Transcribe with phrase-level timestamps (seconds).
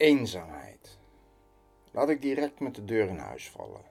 [0.00, 0.98] Eenzaamheid.
[1.90, 3.84] Laat ik direct met de deur in huis vallen.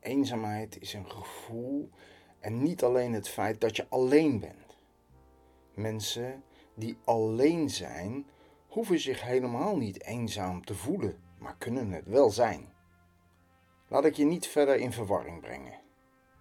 [0.00, 1.90] Eenzaamheid is een gevoel
[2.40, 4.78] en niet alleen het feit dat je alleen bent.
[5.74, 6.42] Mensen
[6.74, 8.26] die alleen zijn,
[8.68, 12.72] hoeven zich helemaal niet eenzaam te voelen, maar kunnen het wel zijn.
[13.88, 15.80] Laat ik je niet verder in verwarring brengen.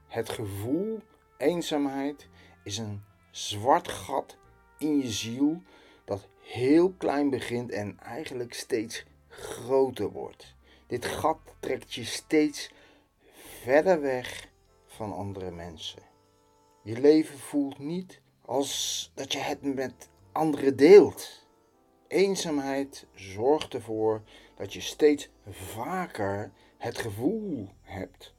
[0.07, 0.99] Het gevoel
[1.37, 2.29] eenzaamheid
[2.63, 4.37] is een zwart gat
[4.77, 5.61] in je ziel
[6.05, 10.55] dat heel klein begint en eigenlijk steeds groter wordt.
[10.87, 12.71] Dit gat trekt je steeds
[13.61, 14.49] verder weg
[14.85, 16.01] van andere mensen.
[16.81, 21.45] Je leven voelt niet als dat je het met anderen deelt.
[22.07, 24.21] Eenzaamheid zorgt ervoor
[24.55, 28.33] dat je steeds vaker het gevoel hebt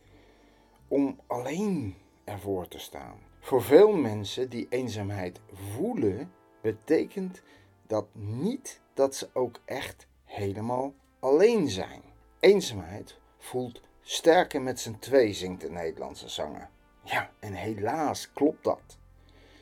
[0.88, 3.19] om alleen ervoor te staan.
[3.41, 6.33] Voor veel mensen die eenzaamheid voelen,
[6.66, 7.43] betekent
[7.87, 12.02] dat niet dat ze ook echt helemaal alleen zijn.
[12.41, 16.68] Eenzaamheid voelt sterker met z'n twee, zingt de Nederlandse zanger.
[17.02, 18.99] Ja, en helaas klopt dat.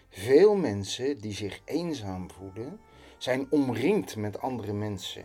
[0.09, 2.81] Veel mensen die zich eenzaam voelen,
[3.19, 5.25] zijn omringd met andere mensen.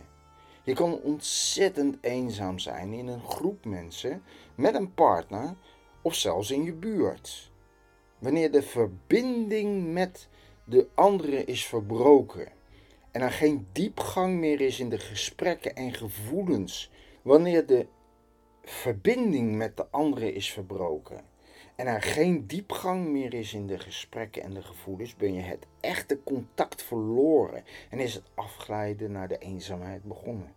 [0.62, 4.22] Je kan ontzettend eenzaam zijn in een groep mensen,
[4.54, 5.54] met een partner
[6.02, 7.52] of zelfs in je buurt.
[8.18, 10.28] Wanneer de verbinding met
[10.70, 12.48] de andere is verbroken
[13.10, 16.90] en er geen diepgang meer is in de gesprekken en gevoelens,
[17.22, 17.86] wanneer de
[18.62, 21.24] verbinding met de andere is verbroken
[21.76, 25.66] en er geen diepgang meer is in de gesprekken en de gevoelens, ben je het
[25.80, 30.54] echte contact verloren en is het afglijden naar de eenzaamheid begonnen.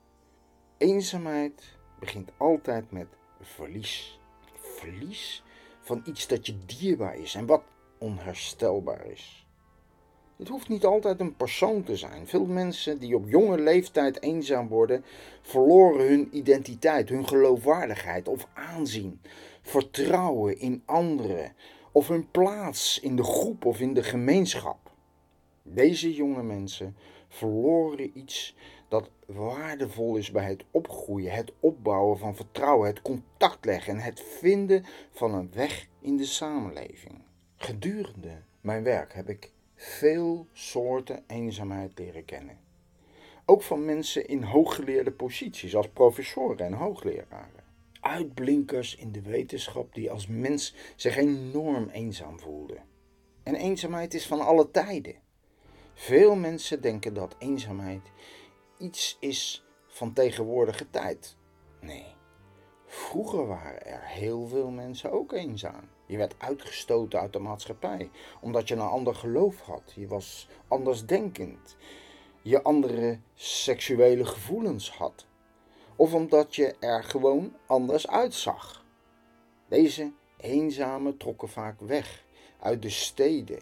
[0.78, 3.08] Eenzaamheid begint altijd met
[3.42, 4.20] verlies.
[4.56, 5.44] Verlies
[5.82, 7.64] van iets dat je dierbaar is en wat
[7.98, 9.43] onherstelbaar is.
[10.38, 12.28] Het hoeft niet altijd een persoon te zijn.
[12.28, 15.04] Veel mensen die op jonge leeftijd eenzaam worden,
[15.42, 19.22] verloren hun identiteit, hun geloofwaardigheid of aanzien,
[19.62, 21.54] vertrouwen in anderen
[21.92, 24.92] of hun plaats in de groep of in de gemeenschap.
[25.62, 26.96] Deze jonge mensen
[27.28, 28.56] verloren iets
[28.88, 34.24] dat waardevol is bij het opgroeien, het opbouwen van vertrouwen, het contact leggen en het
[34.40, 37.22] vinden van een weg in de samenleving.
[37.56, 42.60] Gedurende mijn werk heb ik veel soorten eenzaamheid leren kennen.
[43.46, 47.64] Ook van mensen in hooggeleerde posities als professoren en hoogleraren.
[48.00, 52.84] Uitblinkers in de wetenschap die als mens zich enorm eenzaam voelden.
[53.44, 55.16] En eenzaamheid is van alle tijden.
[55.94, 58.12] Veel mensen denken dat eenzaamheid
[58.78, 61.38] iets is van tegenwoordige tijd.
[61.82, 62.16] Nee,
[62.86, 65.90] vroeger waren er heel veel mensen ook eenzaam.
[66.06, 68.10] Je werd uitgestoten uit de maatschappij
[68.42, 69.94] omdat je een ander geloof had.
[69.96, 71.76] Je was andersdenkend.
[72.42, 75.26] Je andere seksuele gevoelens had.
[75.96, 78.86] Of omdat je er gewoon anders uitzag.
[79.68, 82.26] Deze eenzamen trokken vaak weg
[82.60, 83.60] uit de steden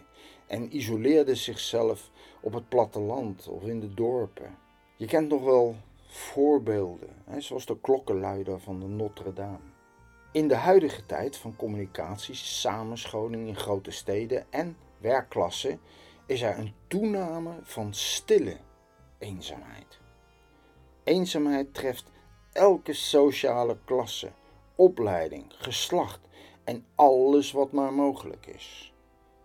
[0.47, 4.57] en isoleerden zichzelf op het platteland of in de dorpen.
[4.95, 5.75] Je kent nog wel
[6.07, 9.70] voorbeelden, zoals de klokkenluider van de Notre Dame.
[10.33, 15.79] In de huidige tijd van communicatie, samenscholing in grote steden en werkklassen
[16.25, 18.57] is er een toename van stille
[19.17, 19.99] eenzaamheid.
[21.03, 22.11] Eenzaamheid treft
[22.51, 24.31] elke sociale klasse,
[24.75, 26.19] opleiding, geslacht
[26.63, 28.93] en alles wat maar mogelijk is.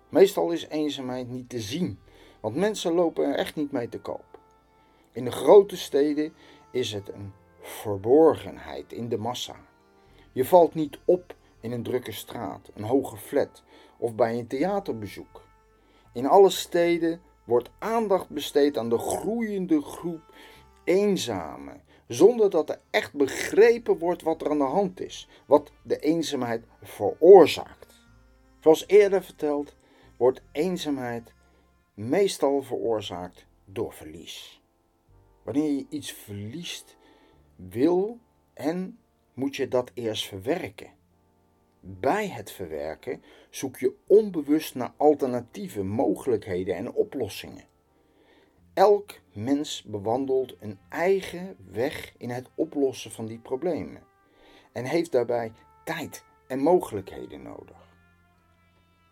[0.09, 1.99] Meestal is eenzaamheid niet te zien,
[2.41, 4.39] want mensen lopen er echt niet mee te koop.
[5.13, 6.35] In de grote steden
[6.71, 9.57] is het een verborgenheid in de massa.
[10.37, 13.63] Je valt niet op in een drukke straat, een hoge flat
[13.99, 15.43] of bij een theaterbezoek.
[16.13, 20.21] In alle steden wordt aandacht besteed aan de groeiende groep
[20.85, 25.99] eenzamen, zonder dat er echt begrepen wordt wat er aan de hand is, wat de
[25.99, 28.09] eenzaamheid veroorzaakt.
[28.61, 29.77] Zoals eerder verteld,
[30.17, 31.33] wordt eenzaamheid
[31.95, 34.63] meestal veroorzaakt door verlies.
[35.43, 36.97] Wanneer je iets verliest,
[37.57, 38.19] wil
[38.55, 38.99] en
[39.37, 40.91] moet je dat eerst verwerken.
[41.81, 47.65] Bij het verwerken zoek je onbewust naar alternatieve mogelijkheden en oplossingen.
[48.75, 54.03] Elk mens bewandelt een eigen weg in het oplossen van die problemen
[54.73, 55.53] en heeft daarbij
[55.85, 57.95] tijd en mogelijkheden nodig.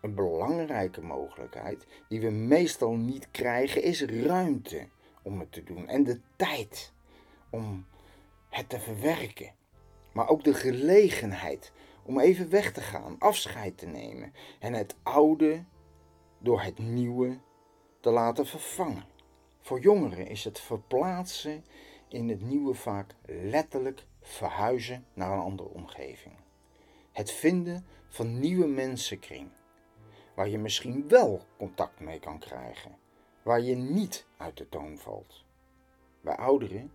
[0.01, 4.87] Een belangrijke mogelijkheid die we meestal niet krijgen is ruimte
[5.21, 6.93] om het te doen en de tijd
[7.49, 7.85] om
[8.49, 9.53] het te verwerken
[10.15, 11.71] maar ook de gelegenheid
[12.03, 15.63] om even weg te gaan, afscheid te nemen en het oude
[16.39, 17.37] door het nieuwe
[17.99, 19.05] te laten vervangen.
[19.61, 21.65] Voor jongeren is het verplaatsen
[22.07, 26.35] in het nieuwe vaak letterlijk verhuizen naar een andere omgeving.
[27.11, 29.49] Het vinden van nieuwe mensenkring,
[30.35, 32.97] waar je misschien wel contact mee kan krijgen,
[33.43, 35.43] waar je niet uit de toon valt.
[36.21, 36.91] Bij ouderen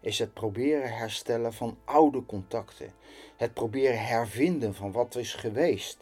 [0.00, 2.92] is het proberen herstellen van oude contacten,
[3.36, 5.98] het proberen hervinden van wat is geweest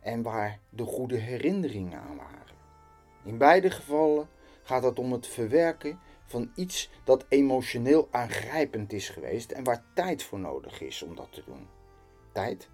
[0.00, 2.56] en waar de goede herinneringen aan waren.
[3.24, 4.28] In beide gevallen
[4.62, 10.22] gaat het om het verwerken van iets dat emotioneel aangrijpend is geweest en waar tijd
[10.22, 11.68] voor nodig is om dat te doen.
[12.32, 12.68] Tijd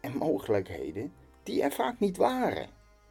[0.00, 1.12] en mogelijkheden
[1.42, 2.68] die er vaak niet waren.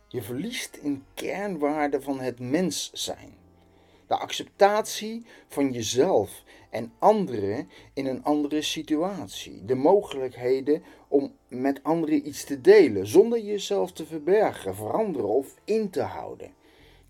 [0.08, 3.41] Je verliest in kernwaarde van het mens zijn.
[4.12, 9.66] De acceptatie van jezelf en anderen in een andere situatie.
[9.66, 15.90] De mogelijkheden om met anderen iets te delen zonder jezelf te verbergen, veranderen of in
[15.90, 16.54] te houden.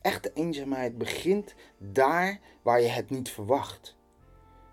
[0.02, 3.96] Echte eenzaamheid begint daar waar je het niet verwacht.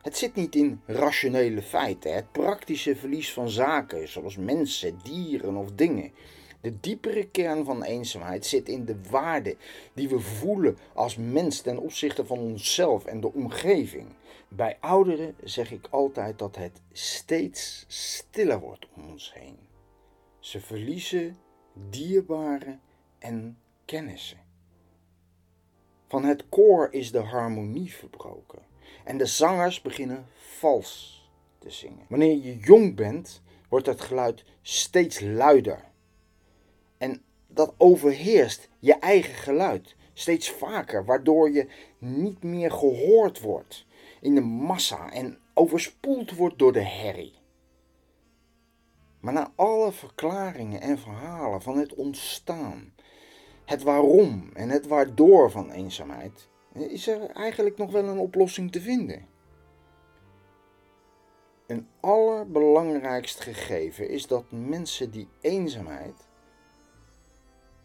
[0.02, 5.72] Het zit niet in rationele feiten, het praktische verlies van zaken zoals mensen, dieren of
[5.72, 6.12] dingen.
[6.60, 9.56] De diepere kern van eenzaamheid zit in de waarde
[9.94, 14.06] die we voelen als mens ten opzichte van onszelf en de omgeving.
[14.48, 19.58] Bij ouderen zeg ik altijd dat het steeds stiller wordt om ons heen.
[20.38, 21.36] Ze verliezen
[21.90, 22.78] dierbare
[23.18, 24.46] en kennissen.
[26.08, 28.62] Van het koor is de harmonie verbroken
[29.04, 31.22] en de zangers beginnen vals
[31.58, 32.06] te zingen.
[32.08, 35.84] Wanneer je jong bent, wordt het geluid steeds luider.
[37.48, 41.68] Dat overheerst je eigen geluid steeds vaker, waardoor je
[41.98, 43.86] niet meer gehoord wordt
[44.20, 47.36] in de massa en overspoeld wordt door de herrie.
[49.20, 52.92] Maar na alle verklaringen en verhalen van het ontstaan
[53.68, 58.80] het waarom en het waardoor van eenzaamheid, is er eigenlijk nog wel een oplossing te
[58.80, 59.26] vinden.
[61.66, 66.28] Een allerbelangrijkst gegeven is dat mensen die eenzaamheid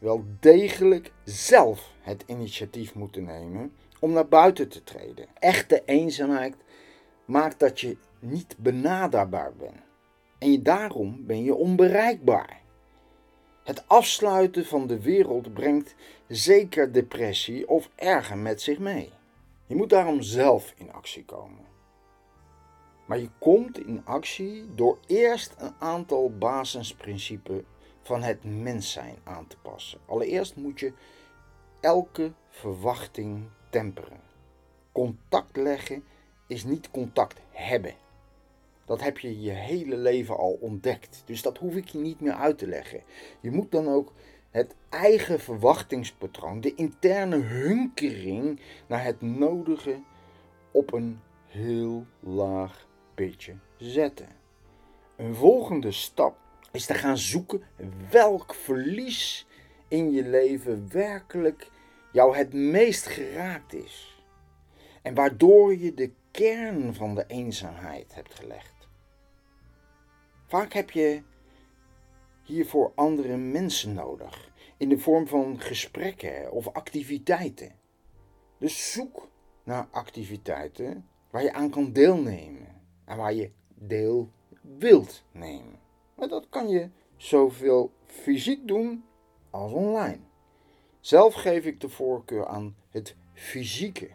[0.03, 5.27] wel degelijk zelf het initiatief moeten nemen om naar buiten te treden.
[5.39, 6.55] Echte eenzaamheid
[7.25, 9.81] maakt dat je niet benaderbaar bent.
[10.37, 12.61] En je, daarom ben je onbereikbaar.
[13.63, 15.95] Het afsluiten van de wereld brengt
[16.27, 19.11] zeker depressie of erger met zich mee.
[19.65, 21.65] Je moet daarom zelf in actie komen.
[23.05, 27.61] Maar je komt in actie door eerst een aantal basisprincipes
[28.03, 29.99] van het mens zijn aan te passen.
[30.05, 30.93] Allereerst moet je
[31.79, 34.21] elke verwachting temperen.
[34.91, 36.03] Contact leggen
[36.47, 37.93] is niet contact hebben.
[38.85, 41.23] Dat heb je je hele leven al ontdekt.
[41.25, 43.01] Dus dat hoef ik je niet meer uit te leggen.
[43.39, 44.13] Je moet dan ook
[44.51, 49.99] het eigen verwachtingspatroon, de interne hunkering naar het nodige
[50.71, 54.27] op een heel laag pitje zetten.
[55.15, 56.37] Een volgende stap
[56.73, 57.61] is te gaan zoeken
[58.11, 59.47] welk verlies
[59.87, 61.69] in je leven werkelijk
[62.11, 64.23] jou het meest geraakt is.
[65.01, 68.87] En waardoor je de kern van de eenzaamheid hebt gelegd.
[70.47, 71.21] Vaak heb je
[72.43, 77.75] hiervoor andere mensen nodig, in de vorm van gesprekken of activiteiten.
[78.57, 79.29] Dus zoek
[79.63, 85.82] naar activiteiten waar je aan kan deelnemen en waar je deel wilt nemen.
[86.27, 89.03] Dat kan je zoveel fysiek doen
[89.49, 90.19] als online.
[90.99, 94.09] Zelf geef ik de voorkeur aan het fysieke.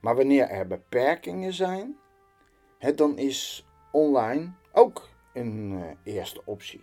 [0.00, 1.96] Maar wanneer er beperkingen zijn,
[2.94, 6.80] dan is online ook een uh, eerste optie.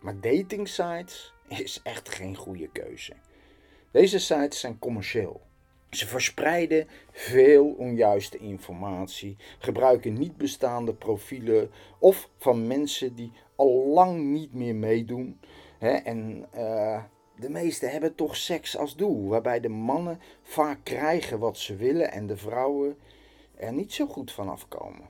[0.00, 3.12] Maar dating sites is echt geen goede keuze.
[3.90, 5.40] Deze sites zijn commercieel.
[5.90, 14.20] Ze verspreiden veel onjuiste informatie, gebruiken niet bestaande profielen of van mensen die al lang
[14.20, 15.40] niet meer meedoen.
[15.78, 15.90] Hè?
[15.90, 17.02] En uh,
[17.36, 22.12] de meesten hebben toch seks als doel, waarbij de mannen vaak krijgen wat ze willen
[22.12, 22.96] en de vrouwen
[23.56, 25.08] er niet zo goed van afkomen.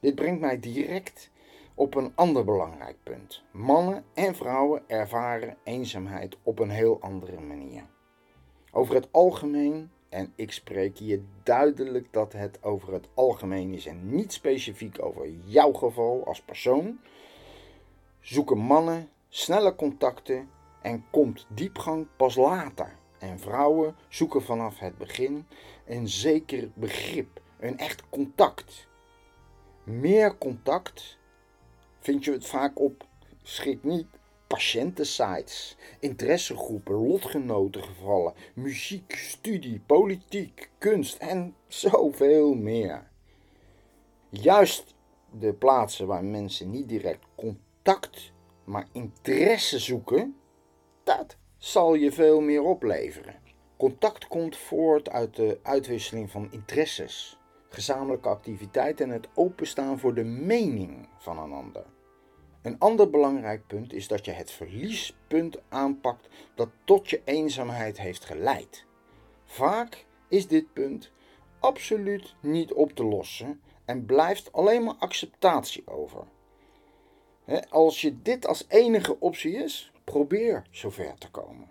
[0.00, 1.30] Dit brengt mij direct
[1.74, 3.42] op een ander belangrijk punt.
[3.50, 7.82] Mannen en vrouwen ervaren eenzaamheid op een heel andere manier.
[8.72, 14.14] Over het algemeen, en ik spreek hier duidelijk dat het over het algemeen is en
[14.14, 16.98] niet specifiek over jouw geval als persoon,
[18.20, 20.50] zoeken mannen snelle contacten
[20.82, 22.96] en komt diepgang pas later.
[23.18, 25.46] En vrouwen zoeken vanaf het begin
[25.86, 28.86] een zeker begrip, een echt contact.
[29.84, 31.18] Meer contact
[31.98, 33.06] vind je het vaak op,
[33.42, 34.06] schrik niet,
[34.46, 43.10] patiëntensites, interessegroepen, lotgenotengevallen, muziek, studie, politiek, kunst en zoveel meer.
[44.28, 44.94] Juist
[45.30, 47.67] de plaatsen waar mensen niet direct contact,
[48.64, 50.36] maar interesse zoeken,
[51.04, 53.34] dat zal je veel meer opleveren.
[53.76, 60.24] Contact komt voort uit de uitwisseling van interesses, gezamenlijke activiteiten en het openstaan voor de
[60.24, 61.84] mening van een ander.
[62.62, 68.24] Een ander belangrijk punt is dat je het verliespunt aanpakt dat tot je eenzaamheid heeft
[68.24, 68.84] geleid.
[69.44, 71.12] Vaak is dit punt
[71.60, 76.24] absoluut niet op te lossen en blijft alleen maar acceptatie over.
[77.68, 81.68] Als je dit als enige optie is, probeer zover te komen.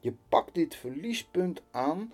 [0.00, 2.12] Je pakt dit verliespunt aan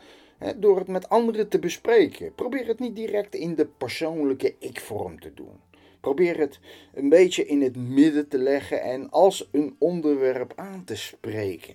[0.57, 2.35] door het met anderen te bespreken.
[2.35, 5.61] Probeer het niet direct in de persoonlijke ik-vorm te doen.
[6.01, 6.61] Probeer het
[6.95, 11.75] een beetje in het midden te leggen en als een onderwerp aan te spreken.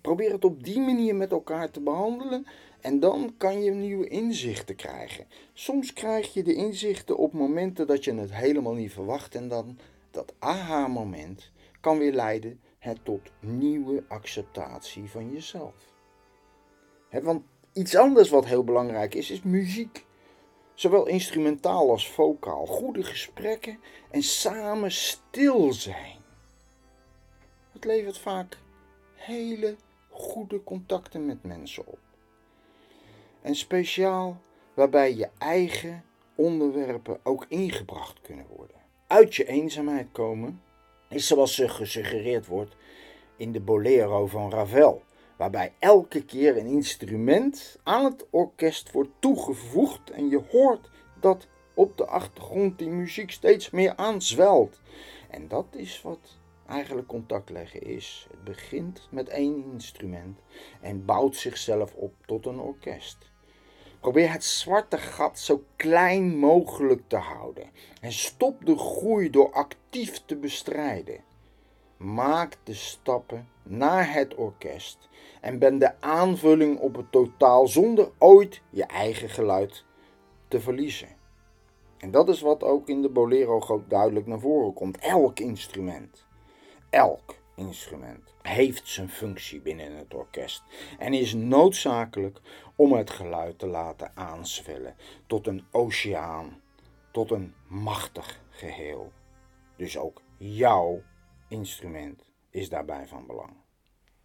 [0.00, 2.46] Probeer het op die manier met elkaar te behandelen
[2.80, 5.26] en dan kan je nieuwe inzichten krijgen.
[5.52, 9.78] Soms krijg je de inzichten op momenten dat je het helemaal niet verwacht en dan
[10.16, 15.74] dat aha-moment kan weer leiden het tot nieuwe acceptatie van jezelf.
[17.10, 20.04] want iets anders wat heel belangrijk is, is muziek.
[20.74, 22.66] Zowel instrumentaal als vocaal.
[22.66, 23.80] Goede gesprekken
[24.10, 26.18] en samen stil zijn.
[27.72, 28.58] Het levert vaak
[29.14, 29.76] hele
[30.10, 31.98] goede contacten met mensen op.
[33.42, 34.40] En speciaal
[34.74, 36.04] waarbij je eigen
[36.34, 38.85] onderwerpen ook ingebracht kunnen worden.
[39.06, 40.62] Uit je eenzaamheid komen
[41.08, 42.76] is zoals gesuggereerd wordt
[43.36, 45.02] in de Bolero van Ravel,
[45.36, 51.96] waarbij elke keer een instrument aan het orkest wordt toegevoegd en je hoort dat op
[51.96, 54.80] de achtergrond die muziek steeds meer aanzwelt.
[55.30, 58.26] En dat is wat eigenlijk contact leggen is.
[58.30, 60.40] Het begint met één instrument
[60.80, 63.30] en bouwt zichzelf op tot een orkest.
[64.06, 67.70] Probeer het zwarte gat zo klein mogelijk te houden
[68.00, 71.20] en stop de groei door actief te bestrijden.
[71.96, 75.08] Maak de stappen naar het orkest
[75.40, 79.84] en ben de aanvulling op het totaal zonder ooit je eigen geluid
[80.48, 81.08] te verliezen.
[81.98, 84.98] En dat is wat ook in de Bolero duidelijk naar voren komt.
[84.98, 86.26] Elk instrument,
[86.90, 90.62] elk instrument heeft zijn functie binnen het orkest
[90.98, 92.40] en is noodzakelijk
[92.76, 94.96] om het geluid te laten aanzwellen
[95.26, 96.60] tot een oceaan,
[97.10, 99.12] tot een machtig geheel.
[99.76, 101.02] Dus ook jouw
[101.48, 103.65] instrument is daarbij van belang.